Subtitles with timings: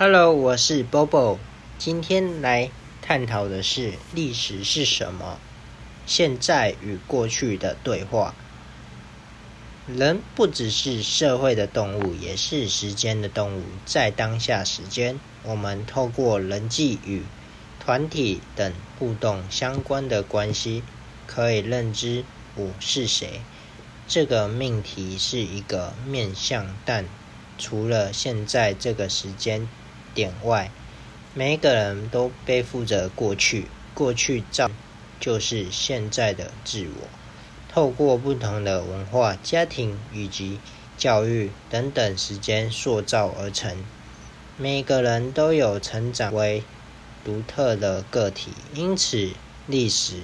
[0.00, 1.38] Hello，我是 Bobo，
[1.76, 2.70] 今天来
[3.02, 5.40] 探讨的是历史是什么？
[6.06, 8.32] 现在与过去的对话。
[9.88, 13.64] 人不只是社会的动物，也是时间的动物。
[13.84, 17.24] 在当下时间，我们透过人际与
[17.80, 20.84] 团体等互动相关的关系，
[21.26, 23.40] 可以认知我是谁。
[24.06, 27.04] 这个命题是一个面向，但
[27.58, 29.68] 除了现在这个时间
[30.14, 30.70] 点外，
[31.34, 34.70] 每一个人都背负着过去，过去造
[35.20, 37.08] 就是现在的自我。
[37.70, 40.58] 透过不同的文化、家庭以及
[40.96, 43.84] 教育等等时间塑造而成，
[44.56, 46.64] 每个人都有成长为
[47.24, 49.30] 独特的个体，因此
[49.66, 50.22] 历史